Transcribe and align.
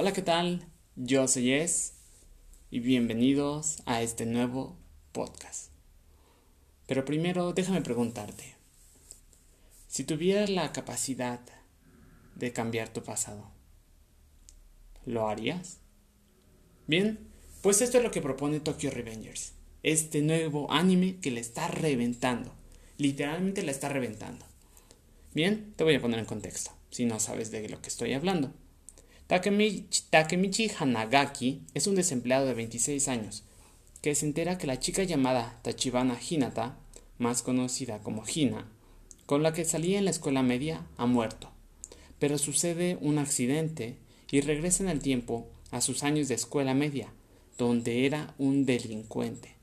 Hola, 0.00 0.12
¿qué 0.12 0.22
tal? 0.22 0.64
Yo 0.94 1.26
soy 1.26 1.46
Yes 1.46 1.94
y 2.70 2.78
bienvenidos 2.78 3.82
a 3.84 4.00
este 4.00 4.26
nuevo 4.26 4.76
podcast. 5.10 5.72
Pero 6.86 7.04
primero 7.04 7.52
déjame 7.52 7.80
preguntarte, 7.80 8.54
si 9.88 10.04
tuvieras 10.04 10.50
la 10.50 10.72
capacidad 10.72 11.40
de 12.36 12.52
cambiar 12.52 12.90
tu 12.90 13.02
pasado, 13.02 13.50
¿lo 15.04 15.28
harías? 15.28 15.78
Bien, 16.86 17.18
pues 17.60 17.80
esto 17.80 17.98
es 17.98 18.04
lo 18.04 18.12
que 18.12 18.22
propone 18.22 18.60
Tokyo 18.60 18.92
Revengers, 18.92 19.54
este 19.82 20.22
nuevo 20.22 20.70
anime 20.70 21.18
que 21.18 21.32
le 21.32 21.40
está 21.40 21.66
reventando, 21.66 22.54
literalmente 22.98 23.64
le 23.64 23.72
está 23.72 23.88
reventando. 23.88 24.46
Bien, 25.34 25.74
te 25.74 25.82
voy 25.82 25.96
a 25.96 26.00
poner 26.00 26.20
en 26.20 26.24
contexto, 26.24 26.70
si 26.88 27.04
no 27.04 27.18
sabes 27.18 27.50
de 27.50 27.68
lo 27.68 27.82
que 27.82 27.88
estoy 27.88 28.12
hablando. 28.12 28.54
Takemichi, 29.28 30.70
Hanagaki 30.70 31.60
es 31.74 31.86
un 31.86 31.96
desempleado 31.96 32.46
de 32.46 32.54
26 32.54 33.08
años 33.08 33.44
que 34.00 34.14
se 34.14 34.24
entera 34.24 34.56
que 34.56 34.66
la 34.66 34.80
chica 34.80 35.02
llamada 35.02 35.58
Tachibana 35.60 36.18
Hinata, 36.18 36.78
más 37.18 37.42
conocida 37.42 37.98
como 37.98 38.24
Hina, 38.26 38.66
con 39.26 39.42
la 39.42 39.52
que 39.52 39.66
salía 39.66 39.98
en 39.98 40.06
la 40.06 40.12
escuela 40.12 40.42
media, 40.42 40.86
ha 40.96 41.04
muerto. 41.04 41.50
Pero 42.18 42.38
sucede 42.38 42.96
un 43.02 43.18
accidente 43.18 43.98
y 44.30 44.40
regresa 44.40 44.82
en 44.82 44.88
el 44.88 45.00
tiempo 45.00 45.46
a 45.72 45.82
sus 45.82 46.04
años 46.04 46.28
de 46.28 46.34
escuela 46.34 46.72
media, 46.72 47.12
donde 47.58 48.06
era 48.06 48.34
un 48.38 48.64
delincuente. 48.64 49.56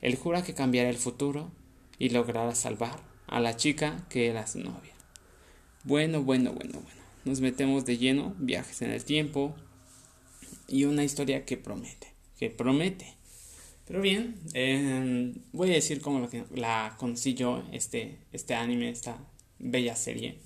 Él 0.00 0.16
jura 0.16 0.42
que 0.42 0.54
cambiará 0.54 0.88
el 0.88 0.96
futuro 0.96 1.50
y 1.98 2.08
logrará 2.08 2.54
salvar 2.54 2.98
a 3.26 3.40
la 3.40 3.56
chica 3.56 4.06
que 4.08 4.28
era 4.28 4.46
su 4.46 4.60
novia. 4.60 4.94
Bueno, 5.84 6.22
bueno, 6.22 6.52
bueno, 6.52 6.80
bueno 6.80 7.05
nos 7.26 7.40
metemos 7.40 7.84
de 7.84 7.98
lleno, 7.98 8.34
viajes 8.38 8.80
en 8.82 8.92
el 8.92 9.04
tiempo 9.04 9.54
y 10.68 10.84
una 10.84 11.04
historia 11.04 11.44
que 11.44 11.56
promete, 11.56 12.12
que 12.38 12.50
promete. 12.50 13.14
Pero 13.86 14.00
bien, 14.00 14.36
em, 14.54 15.34
voy 15.52 15.70
a 15.70 15.74
decir 15.74 16.00
cómo 16.00 16.28
la 16.54 16.94
conocí 16.98 17.34
yo, 17.34 17.62
este, 17.72 18.18
este 18.32 18.54
anime, 18.54 18.90
esta 18.90 19.18
bella 19.58 19.96
serie. 19.96 20.38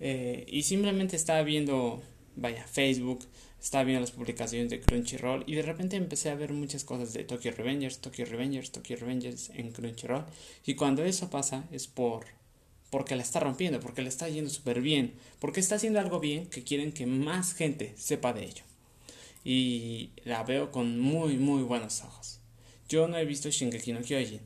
Eh, 0.00 0.46
y 0.48 0.62
simplemente 0.62 1.16
estaba 1.16 1.42
viendo, 1.42 2.02
vaya, 2.36 2.64
Facebook, 2.64 3.26
estaba 3.60 3.84
viendo 3.84 4.00
las 4.00 4.12
publicaciones 4.12 4.70
de 4.70 4.80
Crunchyroll 4.80 5.44
y 5.46 5.54
de 5.54 5.62
repente 5.62 5.96
empecé 5.96 6.30
a 6.30 6.34
ver 6.36 6.52
muchas 6.52 6.84
cosas 6.84 7.12
de 7.12 7.24
Tokyo 7.24 7.50
Revengers, 7.56 8.00
Tokyo 8.00 8.24
Revengers, 8.24 8.70
Tokyo 8.70 8.96
Revengers 8.96 9.50
en 9.50 9.72
Crunchyroll. 9.72 10.26
Y 10.64 10.74
cuando 10.74 11.04
eso 11.04 11.30
pasa 11.30 11.66
es 11.72 11.86
por 11.88 12.26
porque 12.94 13.16
la 13.16 13.24
está 13.24 13.40
rompiendo, 13.40 13.80
porque 13.80 14.02
le 14.02 14.08
está 14.08 14.28
yendo 14.28 14.48
súper 14.48 14.80
bien, 14.80 15.14
porque 15.40 15.58
está 15.58 15.74
haciendo 15.74 15.98
algo 15.98 16.20
bien 16.20 16.46
que 16.46 16.62
quieren 16.62 16.92
que 16.92 17.06
más 17.06 17.52
gente 17.52 17.92
sepa 17.96 18.32
de 18.32 18.44
ello. 18.44 18.62
Y 19.44 20.10
la 20.22 20.44
veo 20.44 20.70
con 20.70 21.00
muy, 21.00 21.36
muy 21.36 21.64
buenos 21.64 22.02
ojos. 22.02 22.38
Yo 22.88 23.08
no 23.08 23.18
he 23.18 23.24
visto 23.24 23.50
Shingeki 23.50 23.94
no 23.94 24.00
Kyojin. 24.00 24.42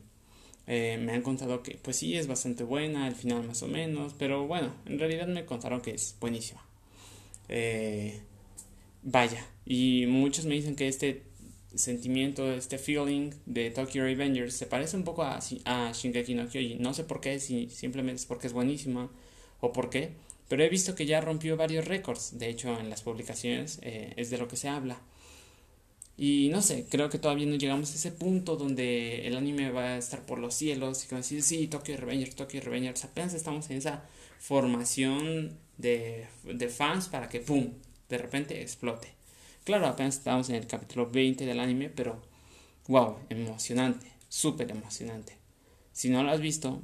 Eh, 0.65 0.97
me 0.99 1.11
han 1.11 1.21
contado 1.21 1.61
que, 1.61 1.75
pues 1.75 1.97
sí, 1.97 2.17
es 2.17 2.25
bastante 2.25 2.63
buena, 2.63 3.05
al 3.05 3.13
final 3.13 3.43
más 3.43 3.61
o 3.61 3.67
menos, 3.67 4.15
pero 4.17 4.47
bueno, 4.47 4.73
en 4.87 4.97
realidad 4.97 5.27
me 5.27 5.45
contaron 5.45 5.81
que 5.81 5.91
es 5.91 6.15
buenísima. 6.19 6.65
Eh, 7.49 8.19
vaya, 9.03 9.45
y 9.63 10.05
muchos 10.07 10.45
me 10.45 10.55
dicen 10.55 10.75
que 10.75 10.87
este 10.87 11.21
sentimiento, 11.75 12.51
este 12.51 12.77
feeling 12.77 13.31
de 13.45 13.71
Tokyo 13.71 14.03
Revengers 14.03 14.55
se 14.55 14.65
parece 14.65 14.97
un 14.97 15.03
poco 15.03 15.23
a, 15.23 15.39
a 15.65 15.91
Shingeki 15.91 16.33
no 16.35 16.47
Kyojin. 16.47 16.81
No 16.81 16.93
sé 16.93 17.03
por 17.03 17.21
qué, 17.21 17.39
si 17.39 17.69
simplemente 17.69 18.21
es 18.21 18.25
porque 18.25 18.47
es 18.47 18.53
buenísima 18.53 19.09
o 19.61 19.71
por 19.71 19.89
qué, 19.89 20.13
pero 20.47 20.63
he 20.63 20.69
visto 20.69 20.95
que 20.95 21.05
ya 21.05 21.21
rompió 21.21 21.57
varios 21.57 21.85
récords. 21.85 22.37
De 22.39 22.49
hecho, 22.49 22.77
en 22.79 22.89
las 22.89 23.01
publicaciones 23.03 23.79
eh, 23.83 24.13
es 24.17 24.29
de 24.29 24.37
lo 24.37 24.47
que 24.47 24.57
se 24.57 24.69
habla. 24.69 24.99
Y 26.17 26.49
no 26.51 26.61
sé, 26.61 26.85
creo 26.89 27.09
que 27.09 27.17
todavía 27.17 27.45
no 27.45 27.55
llegamos 27.55 27.91
a 27.91 27.95
ese 27.95 28.11
punto 28.11 28.57
donde 28.57 29.25
el 29.25 29.37
anime 29.37 29.71
va 29.71 29.93
a 29.93 29.97
estar 29.97 30.25
por 30.25 30.39
los 30.39 30.53
cielos 30.53 31.05
y 31.05 31.07
que 31.07 31.15
decir, 31.15 31.43
sí, 31.43 31.67
Tokyo 31.67 31.95
Revengers, 31.95 32.35
Tokyo 32.35 32.59
Revengers. 32.61 33.05
Apenas 33.05 33.33
estamos 33.33 33.69
en 33.69 33.77
esa 33.77 34.03
formación 34.39 35.57
de, 35.77 36.27
de 36.43 36.67
fans 36.67 37.07
para 37.07 37.29
que, 37.29 37.39
¡pum!, 37.39 37.69
de 38.09 38.17
repente 38.17 38.61
explote. 38.61 39.18
Claro, 39.69 39.85
apenas 39.85 40.17
estamos 40.17 40.49
en 40.49 40.55
el 40.55 40.65
capítulo 40.65 41.11
20 41.11 41.45
del 41.45 41.59
anime, 41.59 41.89
pero 41.89 42.19
wow, 42.87 43.17
emocionante, 43.29 44.07
súper 44.27 44.71
emocionante. 44.71 45.37
Si 45.91 46.09
no 46.09 46.23
lo 46.23 46.31
has 46.31 46.41
visto, 46.41 46.81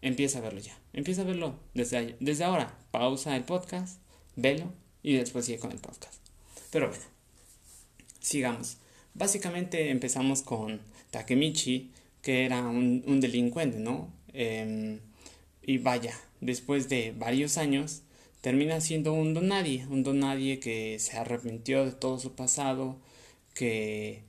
empieza 0.00 0.38
a 0.38 0.40
verlo 0.40 0.60
ya. 0.60 0.78
Empieza 0.94 1.20
a 1.20 1.24
verlo 1.26 1.60
desde, 1.74 2.16
desde 2.20 2.44
ahora. 2.44 2.74
Pausa 2.90 3.36
el 3.36 3.44
podcast, 3.44 4.00
velo 4.34 4.72
y 5.02 5.16
después 5.16 5.44
sigue 5.44 5.58
con 5.58 5.72
el 5.72 5.78
podcast. 5.78 6.14
Pero 6.70 6.88
bueno, 6.88 7.04
sigamos. 8.18 8.78
Básicamente 9.12 9.90
empezamos 9.90 10.40
con 10.40 10.80
Takemichi, 11.10 11.90
que 12.22 12.46
era 12.46 12.62
un, 12.62 13.20
delincuente, 13.20 13.78
¿no? 13.78 14.10
Em, 14.32 15.00
y 15.60 15.76
vaya, 15.76 16.18
después 16.40 16.88
de 16.88 17.12
varios 17.14 17.58
años, 17.58 18.04
termina 18.44 18.78
siendo 18.82 19.14
un 19.14 19.32
don 19.32 19.48
nadie, 19.48 19.86
un 19.88 20.02
don 20.02 20.20
nadie 20.20 20.60
que 20.60 20.98
se 20.98 21.16
arrepintió 21.16 21.86
de 21.86 21.92
todo 21.92 22.18
su 22.18 22.34
pasado, 22.34 22.98
que 23.54 24.22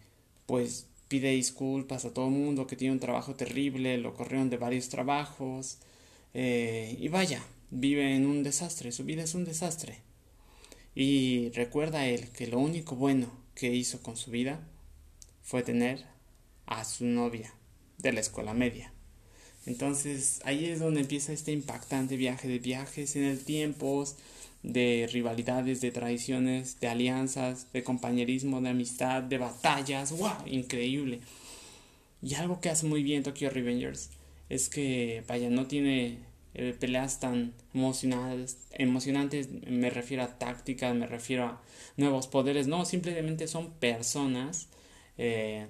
pues 0.46 0.88
pide 1.10 1.32
disculpas 1.32 2.06
a 2.06 2.14
todo 2.14 2.28
el 2.28 2.32
mundo, 2.32 2.66
que 2.66 2.78
tiene 2.78 2.94
un 2.94 3.02
trabajo 3.02 3.36
terrible, 3.36 3.98
lo 3.98 4.14
corrieron 4.14 4.50
de 4.50 4.56
varios 4.56 4.88
trabajos, 4.88 5.80
eh, 6.34 6.96
y 6.98 7.10
vaya, 7.10 7.44
vive 7.72 8.16
en 8.16 8.26
un 8.26 8.42
desastre, 8.42 8.94
su 8.94 9.04
vida 9.04 9.22
es 9.24 9.36
un 9.36 9.44
desastre. 9.44 10.00
Y 10.96 11.50
recuerda 11.50 12.08
él 12.08 12.30
que 12.32 12.48
lo 12.48 12.60
único 12.60 12.96
bueno 12.96 13.30
que 13.54 13.76
hizo 13.76 14.02
con 14.02 14.16
su 14.16 14.32
vida 14.32 14.66
fue 15.44 15.62
tener 15.62 16.06
a 16.68 16.86
su 16.86 17.04
novia 17.04 17.54
de 17.98 18.14
la 18.14 18.22
escuela 18.22 18.54
media. 18.54 18.95
Entonces 19.66 20.42
ahí 20.44 20.66
es 20.66 20.80
donde 20.80 21.02
empieza 21.02 21.34
este 21.34 21.52
impactante 21.52 22.18
viaje 22.18 22.48
de 22.48 22.60
viajes 22.60 23.16
en 23.16 23.24
el 23.24 23.44
tiempo, 23.44 24.06
de 24.64 25.10
rivalidades, 25.12 25.82
de 25.82 25.92
tradiciones, 25.92 26.80
de 26.80 26.88
alianzas, 26.88 27.72
de 27.74 27.84
compañerismo, 27.84 28.62
de 28.62 28.70
amistad, 28.70 29.24
de 29.24 29.38
batallas. 29.38 30.12
¡Wow! 30.12 30.48
Increíble. 30.48 31.20
Y 32.22 32.36
algo 32.36 32.60
que 32.60 32.70
hace 32.70 32.88
muy 32.88 33.04
bien 33.04 33.24
Tokyo 33.24 33.50
Revengers 33.50 34.10
es 34.50 34.70
que, 34.70 35.24
vaya, 35.28 35.50
no 35.50 35.68
tiene 35.68 36.20
eh, 36.54 36.76
peleas 36.80 37.20
tan 37.20 37.54
emocionantes, 37.74 38.58
emocionantes, 38.72 39.50
me 39.68 39.90
refiero 39.90 40.24
a 40.24 40.40
tácticas, 40.40 40.96
me 40.96 41.08
refiero 41.08 41.46
a 41.46 41.62
nuevos 41.98 42.28
poderes, 42.28 42.68
no, 42.68 42.86
simplemente 42.86 43.48
son 43.48 43.72
personas 43.72 44.68
eh, 45.18 45.68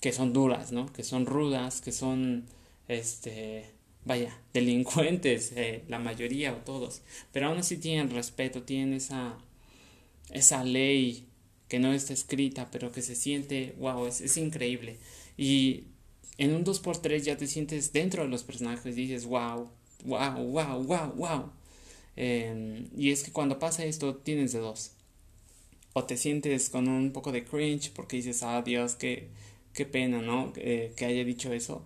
que 0.00 0.12
son 0.12 0.32
duras, 0.32 0.72
¿no? 0.72 0.92
Que 0.92 1.02
son 1.02 1.26
rudas, 1.26 1.80
que 1.80 1.92
son 1.92 2.44
este, 2.88 3.74
vaya, 4.04 4.38
delincuentes, 4.52 5.52
eh, 5.56 5.84
la 5.88 5.98
mayoría 5.98 6.52
o 6.52 6.56
todos, 6.56 7.02
pero 7.32 7.48
aún 7.48 7.58
así 7.58 7.76
tienen 7.76 8.10
respeto, 8.10 8.62
tienen 8.62 8.94
esa, 8.94 9.38
esa 10.30 10.64
ley 10.64 11.26
que 11.68 11.78
no 11.78 11.92
está 11.92 12.12
escrita, 12.12 12.70
pero 12.70 12.92
que 12.92 13.02
se 13.02 13.14
siente, 13.14 13.74
wow, 13.78 14.06
es, 14.06 14.20
es 14.20 14.36
increíble. 14.36 14.98
Y 15.36 15.84
en 16.38 16.54
un 16.54 16.64
2x3 16.64 17.22
ya 17.22 17.36
te 17.36 17.46
sientes 17.46 17.92
dentro 17.92 18.22
de 18.22 18.28
los 18.28 18.44
personajes, 18.44 18.94
dices, 18.94 19.24
wow, 19.26 19.70
wow, 20.04 20.44
wow, 20.44 20.84
wow, 20.84 21.12
wow. 21.14 21.52
y 22.16 23.10
es 23.10 23.24
que 23.24 23.32
cuando 23.32 23.58
pasa 23.58 23.84
esto 23.84 24.16
tienes 24.16 24.52
de 24.52 24.58
dos. 24.60 24.92
O 25.96 26.04
te 26.04 26.16
sientes 26.16 26.70
con 26.70 26.88
un 26.88 27.12
poco 27.12 27.30
de 27.30 27.44
cringe 27.44 27.92
porque 27.92 28.16
dices, 28.16 28.42
ah, 28.42 28.62
Dios, 28.62 28.96
qué, 28.96 29.28
qué 29.72 29.86
pena, 29.86 30.20
¿no? 30.20 30.52
que 30.52 30.92
haya 31.00 31.24
dicho 31.24 31.52
eso 31.52 31.84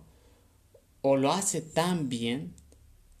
o 1.01 1.17
lo 1.17 1.31
hace 1.31 1.61
tan 1.61 2.09
bien 2.09 2.53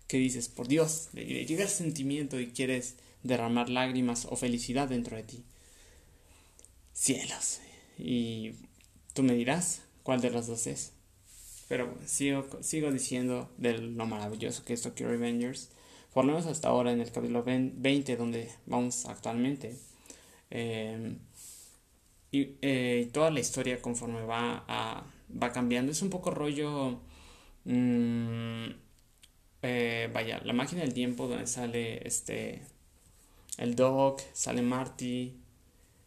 que 0.07 0.17
dices, 0.17 0.49
por 0.49 0.67
Dios, 0.67 1.09
le 1.13 1.45
llega 1.45 1.63
el 1.63 1.69
sentimiento 1.69 2.39
y 2.39 2.47
quieres 2.47 2.95
derramar 3.23 3.69
lágrimas 3.69 4.25
o 4.29 4.35
felicidad 4.35 4.89
dentro 4.89 5.15
de 5.15 5.23
ti. 5.23 5.43
Cielos. 6.93 7.59
Y 7.97 8.53
tú 9.13 9.23
me 9.23 9.35
dirás 9.35 9.83
cuál 10.03 10.19
de 10.19 10.31
los 10.31 10.47
dos 10.47 10.65
es. 10.67 10.93
Pero 11.67 11.95
sigo, 12.05 12.47
sigo 12.61 12.91
diciendo 12.91 13.51
de 13.57 13.77
lo 13.77 14.07
maravilloso 14.07 14.65
que 14.65 14.73
es 14.73 14.81
Tokyo 14.81 15.07
Revengers. 15.07 15.69
Por 16.13 16.25
lo 16.25 16.33
menos 16.33 16.47
hasta 16.47 16.69
ahora 16.69 16.91
en 16.91 17.01
el 17.01 17.11
capítulo 17.11 17.43
20 17.43 18.17
donde 18.17 18.49
vamos 18.65 19.05
actualmente. 19.05 19.75
Em, 20.49 21.19
eh, 22.31 23.03
y 23.05 23.11
toda 23.11 23.29
la 23.29 23.39
historia 23.39 23.79
conforme 23.81 24.23
va, 24.23 24.65
va 24.67 25.51
cambiando. 25.51 25.91
Es 25.91 26.01
un 26.01 26.09
poco 26.09 26.31
rollo 26.31 26.99
Mm, 27.69 28.71
eh, 29.61 30.09
vaya, 30.11 30.41
la 30.43 30.53
máquina 30.53 30.81
del 30.81 30.93
tiempo 30.93 31.27
donde 31.27 31.45
sale 31.45 32.07
este 32.07 32.63
el 33.57 33.75
Doc, 33.75 34.21
sale 34.33 34.61
Marty. 34.63 35.35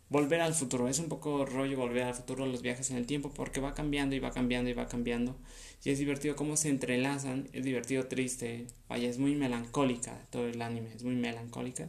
Volver 0.09 0.41
al 0.43 0.55
futuro, 0.55 0.89
es 0.89 0.99
un 0.99 1.09
poco 1.09 1.47
rollo 1.47 1.79
volver 1.79 2.03
al 2.05 2.15
futuro 2.15 2.47
los 2.47 2.63
viajes 2.63 2.91
en 2.91 2.99
el 2.99 3.07
tiempo 3.07 3.31
porque 3.33 3.61
va 3.61 3.75
cambiando 3.75 4.15
y 4.17 4.19
va 4.21 4.33
cambiando 4.33 4.71
y 4.71 4.75
va 4.75 4.89
cambiando. 4.89 5.37
Y 5.85 5.91
es 5.91 5.99
divertido 5.99 6.37
cómo 6.37 6.57
se 6.57 6.69
entrelazan, 6.69 7.49
es 7.53 7.65
divertido, 7.65 8.07
triste, 8.09 8.67
vaya, 8.89 9.09
es 9.09 9.19
muy 9.19 9.35
melancólica 9.37 10.27
todo 10.31 10.49
el 10.49 10.61
anime, 10.63 10.93
es 10.95 11.05
muy 11.05 11.15
melancólica. 11.15 11.89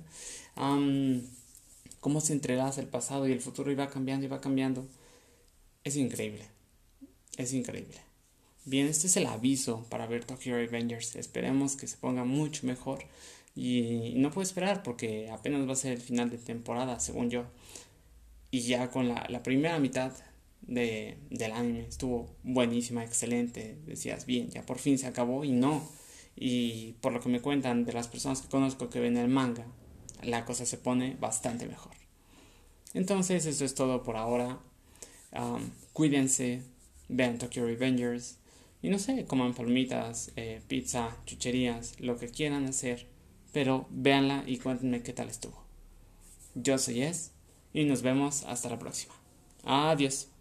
cómo 1.99 2.21
se 2.21 2.33
entrelaza 2.33 2.81
el 2.81 2.87
pasado 2.87 3.27
y 3.27 3.31
el 3.31 3.41
futuro 3.41 3.71
y 3.71 3.75
va 3.75 3.89
cambiando 3.89 4.25
y 4.25 4.29
va 4.29 4.41
cambiando. 4.41 4.87
Es 5.83 5.95
increíble. 5.97 6.45
Es 7.37 7.53
increíble. 7.53 8.12
Bien, 8.65 8.87
este 8.87 9.07
es 9.07 9.17
el 9.17 9.25
aviso 9.25 9.85
para 9.89 10.07
ver 10.07 10.23
Tokyo 10.23 10.55
Revengers. 10.55 11.17
Esperemos 11.17 11.75
que 11.75 11.87
se 11.87 11.97
ponga 11.97 12.23
mucho 12.23 12.65
mejor. 12.65 13.03
Y 13.55 14.13
no 14.15 14.31
puedo 14.31 14.43
esperar 14.43 14.83
porque 14.83 15.29
apenas 15.29 15.67
va 15.67 15.73
a 15.73 15.75
ser 15.75 15.91
el 15.91 16.01
final 16.01 16.29
de 16.29 16.37
temporada, 16.37 16.99
según 16.99 17.29
yo. 17.29 17.45
Y 18.51 18.61
ya 18.61 18.89
con 18.89 19.09
la, 19.09 19.43
primera 19.43 19.79
mitad 19.79 20.13
de, 20.61 21.17
del 21.29 21.51
anime 21.51 21.81
estuvo 21.87 22.29
buenísima, 22.43 23.03
excelente. 23.03 23.77
Decías, 23.85 24.25
bien, 24.25 24.49
ya 24.49 24.65
por 24.65 24.79
fin 24.79 24.97
se 24.97 25.07
acabó 25.07 25.43
y 25.43 25.51
no. 25.51 25.87
Y 26.35 26.93
por 27.01 27.11
lo 27.11 27.19
que 27.19 27.29
me 27.29 27.41
cuentan 27.41 27.83
de 27.83 27.93
las 27.93 28.07
personas 28.07 28.41
que 28.41 28.47
conozco 28.47 28.89
que 28.89 28.99
ven 29.01 29.17
el 29.17 29.27
manga, 29.27 29.65
la 30.23 30.45
cosa 30.45 30.65
se 30.65 30.77
pone 30.77 31.17
bastante 31.19 31.67
mejor. 31.67 31.93
Entonces, 32.93 33.45
eso 33.45 33.65
es 33.65 33.75
todo 33.75 34.03
por 34.03 34.15
ahora. 34.15 34.59
cuídense, 35.91 36.63
vean 37.09 37.37
Tokyo 37.37 37.65
Revengers. 37.65 38.37
Y 38.83 38.89
no 38.89 38.99
sé, 38.99 39.25
coman 39.25 39.53
palmitas, 39.53 40.33
eh, 40.35 40.61
pizza, 40.67 41.17
chucherías, 41.25 41.99
lo 42.01 42.17
que 42.17 42.27
quieran 42.27 42.65
hacer. 42.65 43.07
Pero 43.53 43.87
véanla 43.89 44.43
y 44.45 44.57
cuéntenme 44.57 45.01
qué 45.01 45.13
tal 45.13 45.29
estuvo. 45.29 45.63
Yo 46.53 46.77
soy 46.77 47.01
Es 47.01 47.31
y 47.73 47.85
nos 47.85 48.01
vemos 48.01 48.43
hasta 48.43 48.69
la 48.69 48.77
próxima. 48.77 49.13
Adiós. 49.63 50.32